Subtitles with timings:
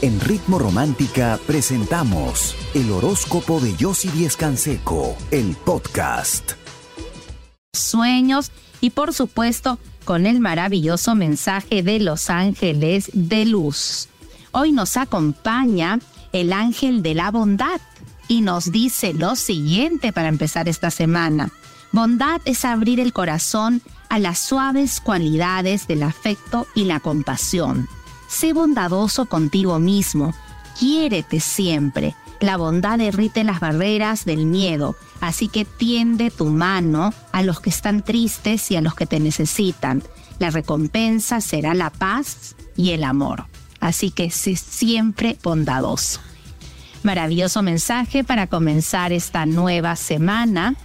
[0.00, 6.52] En Ritmo Romántica presentamos el horóscopo de Yossi Díez Canseco, el podcast.
[7.72, 14.08] Sueños y por supuesto con el maravilloso mensaje de los ángeles de luz.
[14.52, 15.98] Hoy nos acompaña
[16.32, 17.80] el ángel de la bondad
[18.28, 21.50] y nos dice lo siguiente para empezar esta semana.
[21.90, 27.88] Bondad es abrir el corazón a las suaves cualidades del afecto y la compasión.
[28.28, 30.34] Sé bondadoso contigo mismo,
[30.78, 32.14] quiérete siempre.
[32.40, 37.70] La bondad derrite las barreras del miedo, así que tiende tu mano a los que
[37.70, 40.02] están tristes y a los que te necesitan.
[40.38, 43.46] La recompensa será la paz y el amor.
[43.80, 46.20] Así que sé siempre bondadoso.
[47.02, 50.76] Maravilloso mensaje para comenzar esta nueva semana.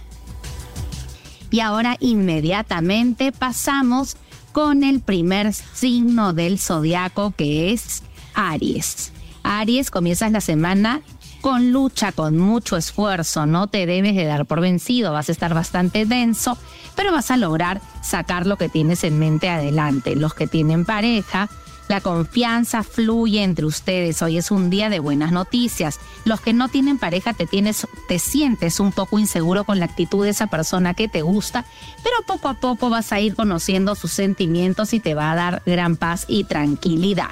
[1.50, 4.16] Y ahora inmediatamente pasamos
[4.54, 8.04] con el primer signo del zodiaco que es
[8.34, 9.12] Aries.
[9.42, 11.02] Aries, comienzas la semana
[11.40, 15.52] con lucha, con mucho esfuerzo, no te debes de dar por vencido, vas a estar
[15.54, 16.56] bastante denso,
[16.94, 20.14] pero vas a lograr sacar lo que tienes en mente adelante.
[20.14, 21.50] Los que tienen pareja,
[21.88, 24.22] la confianza fluye entre ustedes.
[24.22, 26.00] Hoy es un día de buenas noticias.
[26.24, 30.24] Los que no tienen pareja te tienes, te sientes un poco inseguro con la actitud
[30.24, 31.64] de esa persona que te gusta,
[32.02, 35.62] pero poco a poco vas a ir conociendo sus sentimientos y te va a dar
[35.66, 37.30] gran paz y tranquilidad.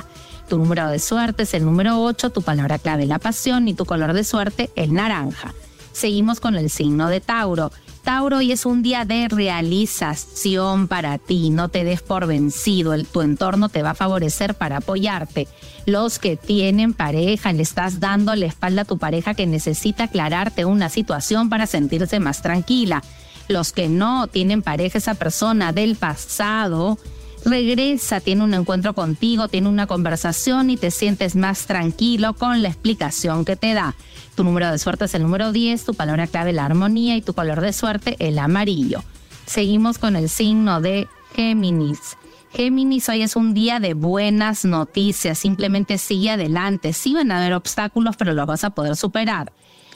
[0.48, 3.86] Tu número de suerte es el número 8, tu palabra clave la pasión y tu
[3.86, 5.54] color de suerte el naranja.
[5.92, 7.70] Seguimos con el signo de Tauro.
[8.02, 13.06] Tauro, hoy es un día de realización para ti, no te des por vencido, el,
[13.06, 15.46] tu entorno te va a favorecer para apoyarte.
[15.86, 20.64] Los que tienen pareja, le estás dando la espalda a tu pareja que necesita aclararte
[20.64, 23.04] una situación para sentirse más tranquila.
[23.46, 26.98] Los que no tienen pareja, esa persona del pasado,
[27.44, 32.68] regresa, tiene un encuentro contigo, tiene una conversación y te sientes más tranquilo con la
[32.68, 33.94] explicación que te da.
[34.34, 37.34] Tu número de suerte es el número 10, tu palabra clave la armonía y tu
[37.34, 39.02] color de suerte el amarillo.
[39.46, 42.16] Seguimos con el signo de Géminis.
[42.52, 46.92] Géminis, hoy es un día de buenas noticias, simplemente sigue adelante.
[46.92, 49.52] Sí van a haber obstáculos, pero los vas a poder superar.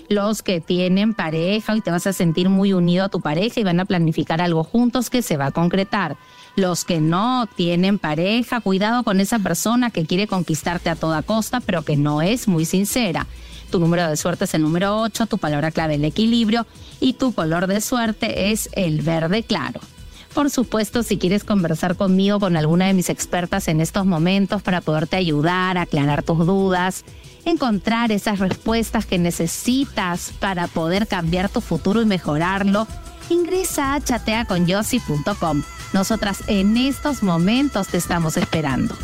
[0.09, 3.65] Los que tienen pareja, hoy te vas a sentir muy unido a tu pareja y
[3.65, 6.17] van a planificar algo juntos que se va a concretar.
[6.57, 11.61] Los que no tienen pareja, cuidado con esa persona que quiere conquistarte a toda costa,
[11.61, 13.27] pero que no es muy sincera.
[13.71, 16.67] Tu número de suerte es el número 8, tu palabra clave el equilibrio
[16.99, 19.81] y tu color de suerte es el verde claro.
[20.33, 24.81] Por supuesto, si quieres conversar conmigo, con alguna de mis expertas en estos momentos para
[24.81, 27.05] poderte ayudar, aclarar tus dudas,
[27.47, 32.87] encontrar esas respuestas que necesitas para poder cambiar tu futuro y mejorarlo,
[33.31, 35.63] ingresa a chateaconyossi.com.
[35.93, 38.97] Nosotras en estos momentos te estamos esperando.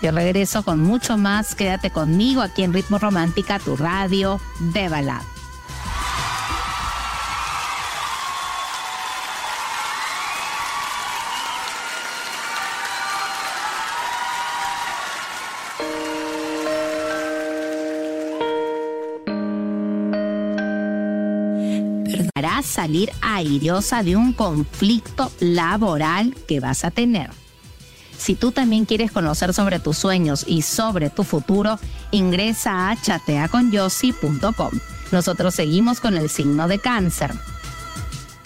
[0.00, 1.54] Yo regreso con mucho más.
[1.54, 5.22] Quédate conmigo aquí en Ritmo Romántica, tu radio de balada.
[22.34, 27.30] Para salir airiosa de un conflicto laboral que vas a tener.
[28.16, 31.78] Si tú también quieres conocer sobre tus sueños y sobre tu futuro,
[32.12, 34.70] ingresa a chateaconyossi.com.
[35.10, 37.32] Nosotros seguimos con el signo de cáncer.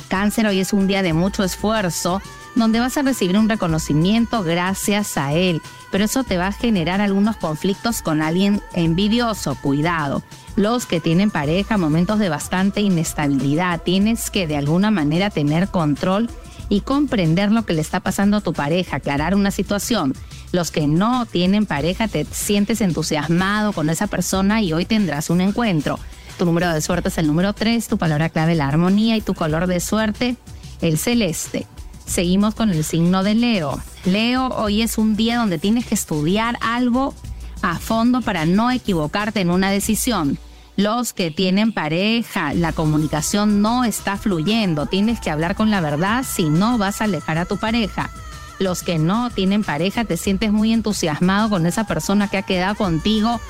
[0.09, 2.23] Cáncer hoy es un día de mucho esfuerzo
[2.55, 5.61] donde vas a recibir un reconocimiento gracias a él,
[5.91, 10.23] pero eso te va a generar algunos conflictos con alguien envidioso, cuidado.
[10.57, 16.31] Los que tienen pareja, momentos de bastante inestabilidad, tienes que de alguna manera tener control
[16.71, 20.15] y comprender lo que le está pasando a tu pareja, aclarar una situación.
[20.53, 25.43] Los que no tienen pareja, te sientes entusiasmado con esa persona y hoy tendrás un
[25.43, 25.99] encuentro.
[26.39, 29.35] Tu número de suerte es el número 3, tu palabra clave la armonía y tu
[29.35, 30.37] color de suerte
[30.81, 31.67] el celeste.
[32.07, 33.79] Seguimos con el signo de Leo.
[34.07, 37.15] Leo, hoy es un día donde tienes que estudiar algo
[37.61, 40.39] a fondo para no equivocarte en una decisión
[40.77, 46.25] los que tienen pareja, la comunicación no está fluyendo, tienes que hablar con la verdad
[46.25, 48.11] si no vas a alejar a tu pareja.
[48.59, 52.75] Los que no tienen pareja, te sientes muy entusiasmado con esa persona que ha quedado
[52.75, 53.41] contigo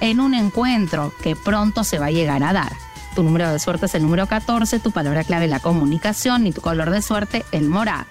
[0.00, 2.72] en un encuentro que pronto se va a llegar a dar.
[3.14, 6.60] Tu número de suerte es el número 14, tu palabra clave la comunicación y tu
[6.60, 8.06] color de suerte el morado.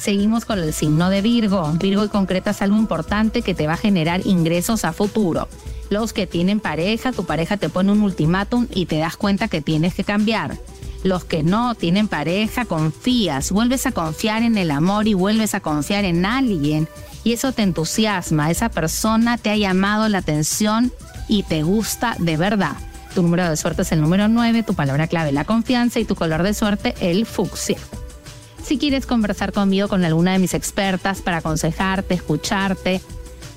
[0.00, 1.70] Seguimos con el signo de Virgo.
[1.78, 5.46] Virgo y concretas algo importante que te va a generar ingresos a futuro
[5.90, 9.60] los que tienen pareja, tu pareja te pone un ultimátum y te das cuenta que
[9.60, 10.56] tienes que cambiar.
[11.02, 15.60] Los que no tienen pareja, confías, vuelves a confiar en el amor y vuelves a
[15.60, 16.88] confiar en alguien
[17.24, 20.92] y eso te entusiasma, esa persona te ha llamado la atención
[21.28, 22.76] y te gusta de verdad.
[23.14, 26.14] Tu número de suerte es el número 9, tu palabra clave la confianza y tu
[26.14, 27.78] color de suerte el fucsia.
[28.62, 33.00] Si quieres conversar conmigo con alguna de mis expertas para aconsejarte, escucharte,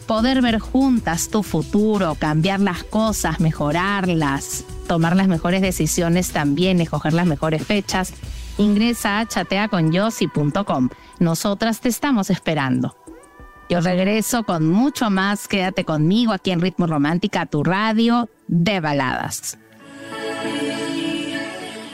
[0.08, 7.14] poder ver juntas tu futuro, cambiar las cosas, mejorarlas, tomar las mejores decisiones también, escoger
[7.14, 8.14] las mejores fechas,
[8.58, 10.90] ingresa a chateaconyossi.com.
[11.20, 12.98] Nosotras te estamos esperando.
[13.70, 15.48] Yo regreso con mucho más.
[15.48, 19.58] Quédate conmigo aquí en Ritmo Romántica, tu radio de baladas.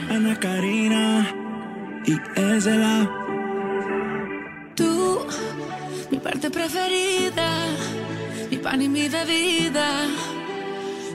[0.09, 1.48] Ana Karina
[2.05, 2.15] y.
[4.75, 5.19] Tú,
[6.11, 7.65] mi parte preferida,
[8.49, 10.07] mi pan y mi bebida.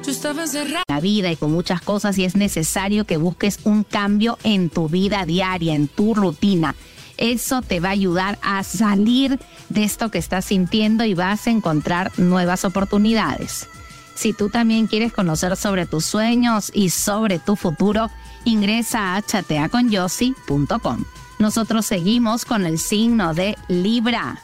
[0.05, 0.85] Yo estaba encerrada.
[0.89, 4.89] La vida y con muchas cosas y es necesario que busques un cambio en tu
[4.89, 6.75] vida diaria, en tu rutina.
[7.17, 9.39] Eso te va a ayudar a salir
[9.69, 13.69] de esto que estás sintiendo y vas a encontrar nuevas oportunidades.
[14.15, 18.11] Si tú también quieres conocer sobre tus sueños y sobre tu futuro,
[18.45, 21.05] ingresa a chateaconyossi.com.
[21.39, 24.41] Nosotros seguimos con el signo de Libra.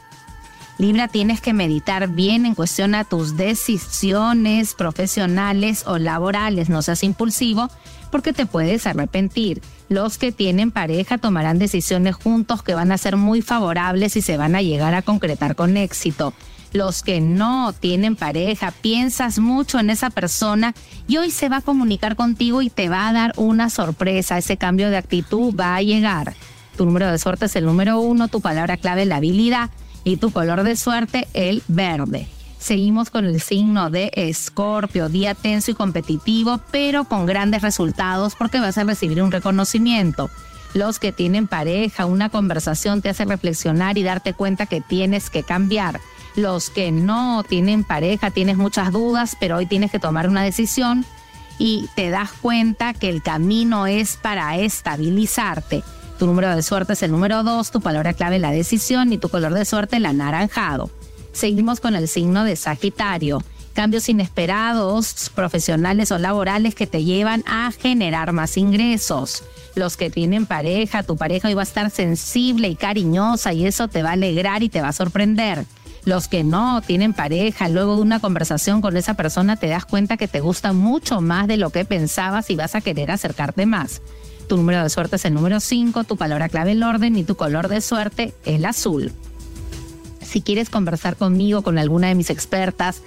[0.77, 6.69] Libra, tienes que meditar bien en cuestión a tus decisiones profesionales o laborales.
[6.69, 7.69] No seas impulsivo
[8.09, 9.61] porque te puedes arrepentir.
[9.89, 14.37] Los que tienen pareja tomarán decisiones juntos que van a ser muy favorables y se
[14.37, 16.33] van a llegar a concretar con éxito.
[16.73, 20.73] Los que no tienen pareja, piensas mucho en esa persona
[21.07, 24.37] y hoy se va a comunicar contigo y te va a dar una sorpresa.
[24.37, 26.33] Ese cambio de actitud va a llegar.
[26.77, 29.69] Tu número de suerte es el número uno, tu palabra clave la habilidad
[30.05, 32.27] y tu color de suerte el verde.
[32.57, 38.59] Seguimos con el signo de Escorpio, día tenso y competitivo, pero con grandes resultados porque
[38.59, 40.29] vas a recibir un reconocimiento.
[40.73, 45.43] Los que tienen pareja, una conversación te hace reflexionar y darte cuenta que tienes que
[45.43, 45.99] cambiar.
[46.35, 51.05] Los que no tienen pareja, tienes muchas dudas, pero hoy tienes que tomar una decisión
[51.59, 55.83] y te das cuenta que el camino es para estabilizarte.
[56.17, 59.29] Tu número de suerte es el número 2, tu palabra clave la decisión y tu
[59.29, 60.89] color de suerte el anaranjado.
[61.33, 63.43] Seguimos con el signo de Sagitario.
[63.73, 69.43] Cambios inesperados, profesionales o laborales que te llevan a generar más ingresos.
[69.75, 73.87] Los que tienen pareja, tu pareja hoy va a estar sensible y cariñosa y eso
[73.87, 75.65] te va a alegrar y te va a sorprender.
[76.03, 80.17] Los que no tienen pareja, luego de una conversación con esa persona te das cuenta
[80.17, 84.01] que te gusta mucho más de lo que pensabas y vas a querer acercarte más.
[84.47, 87.35] Tu número de suerte es el número 5, tu palabra clave el orden y tu
[87.35, 89.13] color de suerte el azul
[90.31, 93.01] si quieres conversar conmigo, con alguna de mis expertas,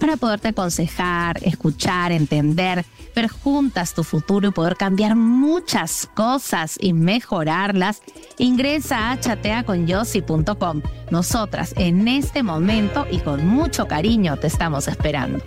[0.00, 6.92] para poderte aconsejar, escuchar, entender, ver juntas tu futuro y poder cambiar muchas cosas y
[6.92, 8.02] mejorarlas,
[8.38, 10.82] ingresa a chateaconyossi.com.
[11.10, 15.38] Nosotras en este momento y con mucho cariño te estamos esperando.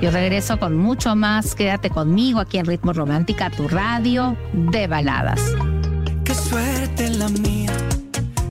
[0.00, 1.54] Yo regreso con mucho más.
[1.54, 5.40] Quédate conmigo aquí en Ritmo Romántica, tu radio de baladas.
[6.24, 7.72] Qué suerte la mía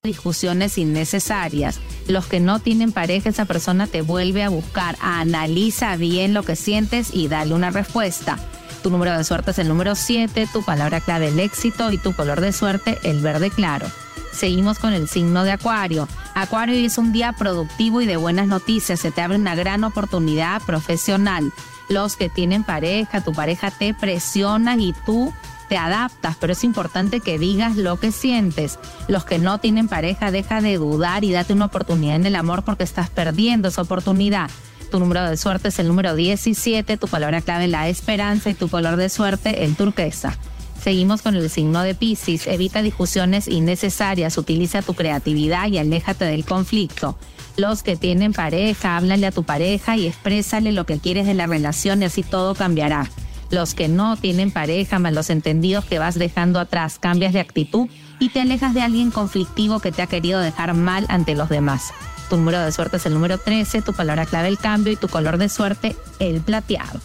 [0.08, 1.80] discusiones innecesarias.
[2.08, 4.98] Los que no tienen pareja, esa persona te vuelve a buscar.
[5.02, 8.38] Analiza bien lo que sientes y dale una respuesta.
[8.82, 12.14] Tu número de suerte es el número 7, tu palabra clave el éxito y tu
[12.14, 13.88] color de suerte el verde claro.
[14.32, 16.08] Seguimos con el signo de Acuario.
[16.36, 19.00] Acuario es un día productivo y de buenas noticias.
[19.00, 21.52] Se te abre una gran oportunidad profesional.
[21.90, 25.34] Los que tienen pareja, tu pareja te presiona y tú
[25.68, 28.80] te adaptas, pero es importante que digas lo que sientes.
[29.08, 32.64] Los que no tienen pareja, deja de dudar y date una oportunidad en el amor
[32.64, 34.50] porque estás perdiendo esa oportunidad.
[34.92, 38.70] Tu número de suerte es el número 17, tu palabra clave la esperanza y tu
[38.70, 40.38] color de suerte el turquesa.
[40.82, 42.48] Seguimos con el signo de Pisces.
[42.48, 47.18] Evita discusiones innecesarias, utiliza tu creatividad y aléjate del conflicto.
[47.58, 51.48] Los que tienen pareja, háblale a tu pareja y exprésale lo que quieres de la
[51.48, 53.10] relación y así todo cambiará
[53.50, 57.88] los que no tienen pareja, malos entendidos que vas dejando atrás, cambias de actitud
[58.20, 61.94] y te alejas de alguien conflictivo que te ha querido dejar mal ante los demás.
[62.30, 65.08] Tu número de suerte es el número 13, tu palabra clave el cambio y tu
[65.08, 67.00] color de suerte el plateado.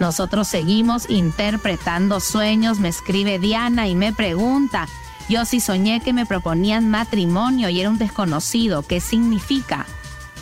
[0.00, 4.88] Nosotros seguimos interpretando sueños, me escribe Diana y me pregunta,
[5.28, 9.86] yo sí soñé que me proponían matrimonio y era un desconocido, ¿qué significa?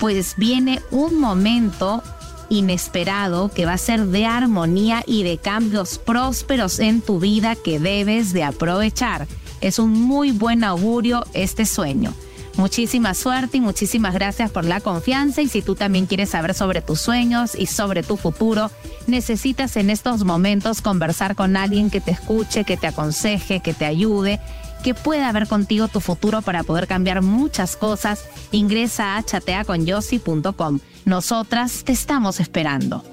[0.00, 2.02] Pues viene un momento
[2.52, 7.80] inesperado que va a ser de armonía y de cambios prósperos en tu vida que
[7.80, 9.26] debes de aprovechar.
[9.60, 12.12] Es un muy buen augurio este sueño.
[12.56, 16.82] Muchísima suerte y muchísimas gracias por la confianza y si tú también quieres saber sobre
[16.82, 18.70] tus sueños y sobre tu futuro,
[19.06, 23.86] necesitas en estos momentos conversar con alguien que te escuche, que te aconseje, que te
[23.86, 24.38] ayude
[24.82, 30.80] que pueda ver contigo tu futuro para poder cambiar muchas cosas, ingresa a chateaconyossi.com.
[31.04, 33.04] Nosotras te estamos esperando.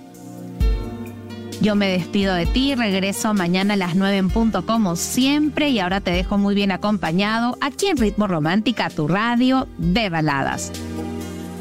[1.62, 5.80] Yo me despido de ti, regreso mañana a las 9 en punto como siempre y
[5.80, 10.72] ahora te dejo muy bien acompañado aquí en Ritmo Romántica, tu radio de baladas.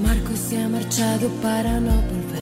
[0.02, 2.40] Marco se ha marchado para no volver.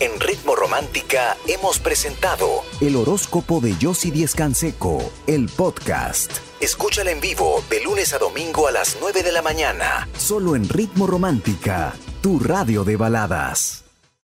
[0.00, 2.46] En Ritmo Romántica hemos presentado
[2.80, 6.53] el horóscopo de Yossi Díez Canseco, el podcast.
[6.64, 10.66] Escúchala en vivo de lunes a domingo a las 9 de la mañana, solo en
[10.66, 11.92] Ritmo Romántica,
[12.22, 13.83] tu radio de baladas.